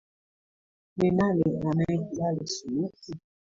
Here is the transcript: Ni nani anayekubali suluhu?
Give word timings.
Ni 0.97 1.09
nani 1.11 1.43
anayekubali 1.69 2.47
suluhu? 2.47 2.91